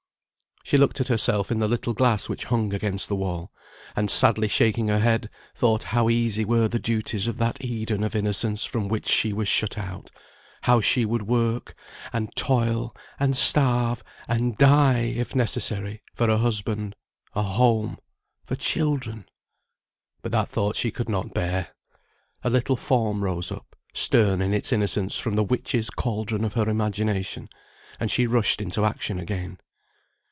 She 0.63 0.77
looked 0.77 1.01
at 1.01 1.09
herself 1.09 1.51
in 1.51 1.57
the 1.57 1.67
little 1.67 1.93
glass 1.93 2.29
which 2.29 2.45
hung 2.45 2.71
against 2.73 3.09
the 3.09 3.15
wall, 3.15 3.51
and 3.93 4.09
sadly 4.09 4.47
shaking 4.47 4.87
her 4.87 4.99
head, 4.99 5.29
thought 5.53 5.83
how 5.91 6.07
easy 6.09 6.45
were 6.45 6.69
the 6.69 6.79
duties 6.79 7.27
of 7.27 7.35
that 7.39 7.61
Eden 7.65 8.05
of 8.05 8.15
innocence 8.15 8.63
from 8.63 8.87
which 8.87 9.09
she 9.09 9.33
was 9.33 9.49
shut 9.49 9.77
out; 9.77 10.11
how 10.61 10.79
she 10.79 11.03
would 11.03 11.23
work, 11.23 11.75
and 12.13 12.33
toil, 12.37 12.95
and 13.19 13.35
starve, 13.35 14.01
and 14.29 14.57
die, 14.57 14.99
if 15.01 15.35
necessary, 15.35 16.03
for 16.15 16.29
a 16.29 16.37
husband, 16.37 16.95
a 17.35 17.43
home, 17.43 17.97
for 18.45 18.55
children, 18.55 19.25
but 20.21 20.31
that 20.31 20.47
thought 20.47 20.77
she 20.77 20.91
could 20.91 21.09
not 21.09 21.33
bear; 21.33 21.69
a 22.45 22.49
little 22.49 22.77
form 22.77 23.25
rose 23.25 23.51
up, 23.51 23.75
stern 23.93 24.41
in 24.41 24.53
its 24.53 24.71
innocence, 24.71 25.17
from 25.17 25.35
the 25.35 25.43
witches' 25.43 25.89
cauldron 25.89 26.45
of 26.45 26.53
her 26.53 26.69
imagination, 26.69 27.49
and 27.99 28.09
she 28.09 28.25
rushed 28.25 28.61
into 28.61 28.85
action 28.85 29.19
again. 29.19 29.59